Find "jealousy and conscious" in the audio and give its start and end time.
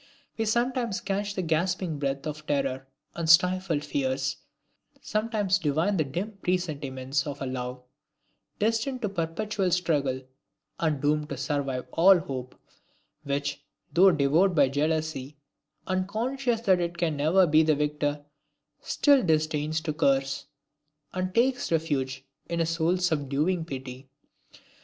14.69-16.61